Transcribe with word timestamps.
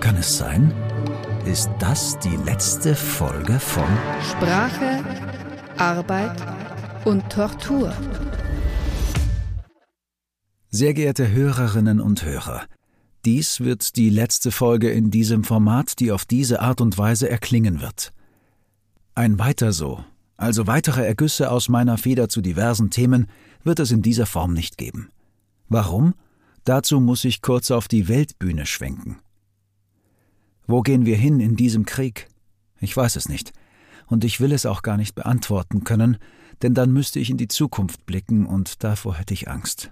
Kann 0.00 0.16
es 0.18 0.38
sein? 0.38 0.72
Ist 1.44 1.70
das 1.78 2.18
die 2.18 2.36
letzte 2.44 2.94
Folge 2.94 3.60
von 3.60 3.84
Sprache, 4.22 5.04
Arbeit 5.76 6.36
und 7.04 7.30
Tortur. 7.30 7.94
Sehr 10.70 10.92
geehrte 10.92 11.30
Hörerinnen 11.30 12.00
und 12.00 12.24
Hörer, 12.24 12.64
dies 13.24 13.60
wird 13.60 13.96
die 13.96 14.10
letzte 14.10 14.50
Folge 14.50 14.90
in 14.90 15.10
diesem 15.10 15.44
Format, 15.44 16.00
die 16.00 16.12
auf 16.12 16.24
diese 16.24 16.60
Art 16.60 16.80
und 16.80 16.98
Weise 16.98 17.28
erklingen 17.28 17.80
wird. 17.80 18.12
Ein 19.14 19.38
weiter 19.38 19.72
so, 19.72 20.04
also 20.38 20.66
weitere 20.66 21.04
Ergüsse 21.04 21.50
aus 21.50 21.68
meiner 21.68 21.98
Feder 21.98 22.28
zu 22.28 22.40
diversen 22.40 22.90
Themen, 22.90 23.26
wird 23.64 23.80
es 23.80 23.90
in 23.90 24.02
dieser 24.02 24.24
Form 24.24 24.54
nicht 24.54 24.78
geben. 24.78 25.10
Warum? 25.68 26.14
Dazu 26.64 27.00
muss 27.00 27.24
ich 27.24 27.42
kurz 27.42 27.70
auf 27.70 27.88
die 27.88 28.08
Weltbühne 28.08 28.64
schwenken. 28.64 29.18
Wo 30.66 30.82
gehen 30.82 31.04
wir 31.04 31.16
hin 31.16 31.40
in 31.40 31.56
diesem 31.56 31.84
Krieg? 31.84 32.28
Ich 32.80 32.96
weiß 32.96 33.16
es 33.16 33.28
nicht, 33.28 33.52
und 34.06 34.24
ich 34.24 34.40
will 34.40 34.52
es 34.52 34.64
auch 34.64 34.82
gar 34.82 34.96
nicht 34.96 35.14
beantworten 35.14 35.82
können, 35.82 36.18
denn 36.62 36.74
dann 36.74 36.92
müsste 36.92 37.18
ich 37.18 37.30
in 37.30 37.36
die 37.36 37.48
Zukunft 37.48 38.06
blicken, 38.06 38.46
und 38.46 38.84
davor 38.84 39.16
hätte 39.16 39.34
ich 39.34 39.48
Angst. 39.48 39.90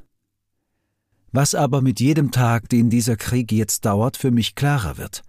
Was 1.33 1.55
aber 1.55 1.83
mit 1.83 1.99
jedem 1.99 2.31
Tag, 2.31 2.69
den 2.69 2.89
dieser 2.89 3.17
Krieg 3.17 3.51
jetzt 3.51 3.85
dauert, 3.85 4.17
für 4.17 4.31
mich 4.31 4.55
klarer 4.55 4.97
wird. 4.97 5.23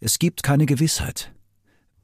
Es 0.00 0.18
gibt 0.18 0.42
keine 0.42 0.66
Gewissheit. 0.66 1.32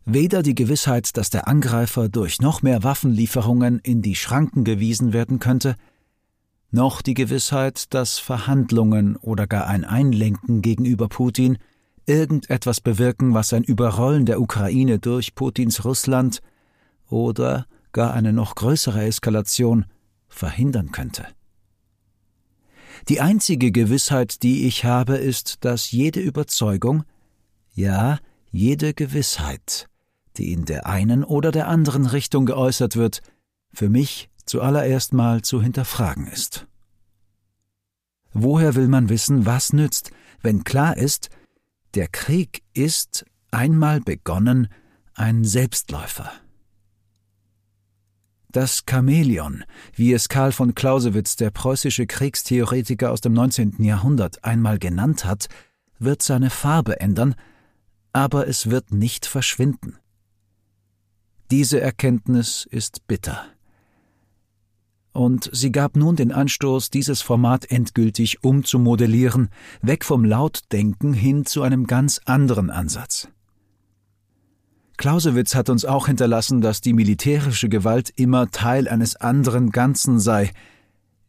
Weder 0.06 0.42
die 0.42 0.54
Gewissheit, 0.54 1.16
dass 1.16 1.30
der 1.30 1.48
Angreifer 1.48 2.10
durch 2.10 2.40
noch 2.40 2.60
mehr 2.60 2.82
Waffenlieferungen 2.82 3.78
in 3.78 4.02
die 4.02 4.14
Schranken 4.14 4.64
gewiesen 4.64 5.14
werden 5.14 5.38
könnte, 5.38 5.76
noch 6.70 7.00
die 7.00 7.14
Gewissheit, 7.14 7.94
dass 7.94 8.18
Verhandlungen 8.18 9.16
oder 9.16 9.46
gar 9.46 9.66
ein 9.66 9.84
Einlenken 9.84 10.60
gegenüber 10.60 11.08
Putin 11.08 11.56
irgendetwas 12.04 12.80
bewirken, 12.80 13.32
was 13.32 13.52
ein 13.54 13.64
Überrollen 13.64 14.26
der 14.26 14.40
Ukraine 14.40 14.98
durch 14.98 15.34
Putins 15.34 15.84
Russland 15.84 16.42
oder 17.08 17.66
gar 17.92 18.12
eine 18.12 18.32
noch 18.32 18.56
größere 18.56 19.04
Eskalation 19.04 19.86
verhindern 20.28 20.92
könnte. 20.92 21.26
Die 23.08 23.20
einzige 23.20 23.72
Gewissheit, 23.72 24.42
die 24.42 24.66
ich 24.66 24.84
habe, 24.84 25.16
ist, 25.16 25.64
dass 25.64 25.92
jede 25.92 26.20
Überzeugung, 26.20 27.04
ja, 27.74 28.18
jede 28.50 28.94
Gewissheit, 28.94 29.88
die 30.36 30.52
in 30.52 30.64
der 30.64 30.86
einen 30.86 31.24
oder 31.24 31.52
der 31.52 31.68
anderen 31.68 32.06
Richtung 32.06 32.46
geäußert 32.46 32.96
wird, 32.96 33.22
für 33.72 33.88
mich 33.88 34.30
zuallererst 34.46 35.12
mal 35.12 35.42
zu 35.42 35.62
hinterfragen 35.62 36.26
ist. 36.26 36.66
Woher 38.32 38.74
will 38.74 38.88
man 38.88 39.08
wissen, 39.08 39.46
was 39.46 39.72
nützt, 39.72 40.10
wenn 40.42 40.64
klar 40.64 40.96
ist, 40.96 41.30
der 41.94 42.08
Krieg 42.08 42.62
ist, 42.72 43.24
einmal 43.50 44.00
begonnen, 44.00 44.68
ein 45.14 45.44
Selbstläufer. 45.44 46.32
Das 48.50 48.84
Chamäleon, 48.88 49.64
wie 49.94 50.12
es 50.12 50.28
Karl 50.28 50.52
von 50.52 50.74
Clausewitz, 50.74 51.36
der 51.36 51.50
preußische 51.50 52.06
Kriegstheoretiker 52.06 53.10
aus 53.10 53.20
dem 53.20 53.32
19. 53.32 53.82
Jahrhundert, 53.82 54.44
einmal 54.44 54.78
genannt 54.78 55.24
hat, 55.24 55.48
wird 55.98 56.22
seine 56.22 56.50
Farbe 56.50 57.00
ändern, 57.00 57.34
aber 58.12 58.46
es 58.46 58.70
wird 58.70 58.92
nicht 58.92 59.26
verschwinden. 59.26 59.98
Diese 61.50 61.80
Erkenntnis 61.80 62.66
ist 62.70 63.06
bitter. 63.06 63.44
Und 65.12 65.48
sie 65.52 65.70
gab 65.70 65.96
nun 65.96 66.16
den 66.16 66.32
Anstoß, 66.32 66.90
dieses 66.90 67.22
Format 67.22 67.70
endgültig 67.70 68.42
umzumodellieren, 68.42 69.48
weg 69.80 70.04
vom 70.04 70.24
Lautdenken 70.24 71.12
hin 71.12 71.46
zu 71.46 71.62
einem 71.62 71.86
ganz 71.86 72.20
anderen 72.24 72.70
Ansatz. 72.70 73.28
Clausewitz 74.96 75.54
hat 75.54 75.70
uns 75.70 75.84
auch 75.84 76.06
hinterlassen, 76.06 76.60
dass 76.60 76.80
die 76.80 76.92
militärische 76.92 77.68
Gewalt 77.68 78.12
immer 78.16 78.50
Teil 78.50 78.88
eines 78.88 79.16
anderen 79.16 79.70
Ganzen 79.70 80.18
sei. 80.18 80.50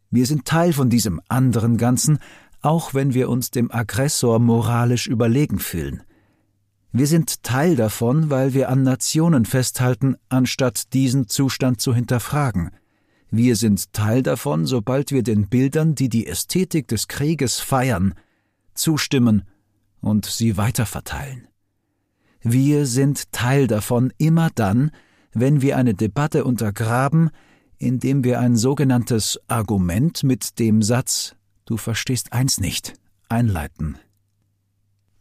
Wir 0.10 0.26
sind 0.26 0.46
Teil 0.46 0.72
von 0.72 0.90
diesem 0.90 1.20
anderen 1.28 1.78
Ganzen, 1.78 2.20
auch 2.62 2.94
wenn 2.94 3.14
wir 3.14 3.30
uns 3.30 3.52
dem 3.52 3.72
Aggressor 3.72 4.40
moralisch 4.40 5.08
überlegen 5.08 5.60
fühlen. 5.60 6.04
Wir 6.98 7.08
sind 7.08 7.44
Teil 7.44 7.76
davon, 7.76 8.30
weil 8.30 8.54
wir 8.54 8.70
an 8.70 8.84
Nationen 8.84 9.44
festhalten, 9.44 10.16
anstatt 10.30 10.94
diesen 10.94 11.28
Zustand 11.28 11.82
zu 11.82 11.94
hinterfragen. 11.94 12.72
Wir 13.30 13.58
sind 13.58 13.92
Teil 13.92 14.24
davon, 14.24 14.66
sobald 14.66 15.12
wir 15.12 15.22
den 15.22 15.50
Bildern, 15.50 15.96
die 15.96 16.08
die 16.08 16.26
Ästhetik 16.26 16.88
des 16.88 17.10
Krieges 17.10 17.60
feiern, 17.60 18.14
zustimmen 18.76 19.44
und 20.00 20.26
sie 20.26 20.56
weiterverteilen. 20.56 21.50
Wir 22.42 22.86
sind 22.86 23.30
Teil 23.34 23.68
davon 23.68 24.14
immer 24.18 24.50
dann, 24.56 24.92
wenn 25.34 25.62
wir 25.62 25.76
eine 25.76 25.96
Debatte 25.96 26.46
untergraben, 26.46 27.30
indem 27.78 28.24
wir 28.24 28.40
ein 28.40 28.56
sogenanntes 28.56 29.38
Argument 29.50 30.24
mit 30.24 30.60
dem 30.60 30.82
Satz 30.82 31.36
Du 31.66 31.76
verstehst 31.76 32.32
eins 32.32 32.62
nicht 32.62 32.94
einleiten. 33.28 33.98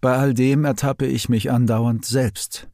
Bei 0.05 0.19
all 0.19 0.35
dem 0.35 0.67
ertappe 0.67 1.07
ich 1.07 1.31
mich 1.31 1.51
andauernd 1.51 2.05
selbst. 2.05 2.69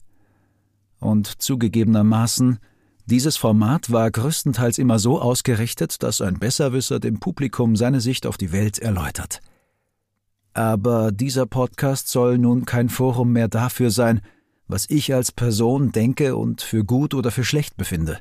Und 0.98 1.40
zugegebenermaßen, 1.40 2.58
dieses 3.06 3.36
Format 3.36 3.92
war 3.92 4.10
größtenteils 4.10 4.78
immer 4.78 4.98
so 4.98 5.20
ausgerichtet, 5.20 6.02
dass 6.02 6.22
ein 6.22 6.40
Besserwisser 6.40 6.98
dem 6.98 7.20
Publikum 7.20 7.76
seine 7.76 8.00
Sicht 8.00 8.26
auf 8.26 8.36
die 8.36 8.50
Welt 8.50 8.80
erläutert. 8.80 9.42
Aber 10.54 11.12
dieser 11.12 11.46
Podcast 11.46 12.08
soll 12.08 12.36
nun 12.36 12.64
kein 12.64 12.88
Forum 12.88 13.30
mehr 13.30 13.46
dafür 13.46 13.92
sein, 13.92 14.22
was 14.66 14.90
ich 14.90 15.14
als 15.14 15.30
Person 15.30 15.92
denke 15.92 16.34
und 16.34 16.62
für 16.62 16.84
gut 16.84 17.14
oder 17.14 17.30
für 17.30 17.44
schlecht 17.44 17.76
befinde. 17.76 18.18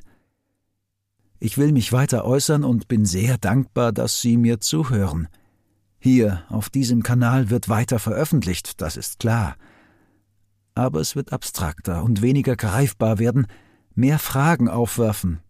Ich 1.40 1.58
will 1.58 1.72
mich 1.72 1.92
weiter 1.92 2.24
äußern 2.24 2.62
und 2.62 2.86
bin 2.86 3.04
sehr 3.04 3.38
dankbar, 3.38 3.90
dass 3.90 4.20
Sie 4.20 4.36
mir 4.36 4.60
zuhören. 4.60 5.26
Hier, 6.00 6.42
auf 6.48 6.70
diesem 6.70 7.02
Kanal 7.02 7.50
wird 7.50 7.68
weiter 7.68 7.98
veröffentlicht, 7.98 8.80
das 8.80 8.96
ist 8.96 9.20
klar. 9.20 9.54
Aber 10.74 11.00
es 11.00 11.14
wird 11.14 11.32
abstrakter 11.32 12.02
und 12.02 12.22
weniger 12.22 12.56
greifbar 12.56 13.18
werden, 13.18 13.46
mehr 13.94 14.18
Fragen 14.18 14.68
aufwerfen, 14.68 15.40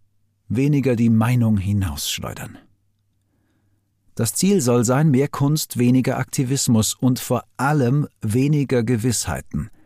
weniger 0.49 0.97
die 0.97 1.11
Meinung 1.11 1.57
hinausschleudern. 1.57 2.59
Das 4.17 4.35
Ziel 4.35 4.61
soll 4.61 4.85
sein 4.85 5.11
mehr 5.11 5.29
Kunst, 5.29 5.79
weniger 5.79 6.19
Aktivismus 6.19 6.95
und 6.95 7.21
vor 7.21 7.45
allem 7.57 8.07
weniger 8.21 8.83
Gewissheiten– 8.83 9.71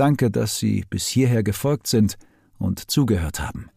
Danke, 0.00 0.30
dass 0.30 0.58
Sie 0.58 0.86
bis 0.88 1.06
hierher 1.08 1.42
gefolgt 1.42 1.86
sind 1.86 2.16
und 2.58 2.90
zugehört 2.90 3.38
haben. 3.38 3.68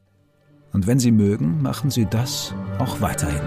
Und 0.72 0.88
wenn 0.88 0.98
Sie 0.98 1.12
mögen, 1.12 1.62
machen 1.62 1.90
Sie 1.92 2.06
das 2.06 2.54
auch 2.80 3.02
weiterhin. 3.02 3.42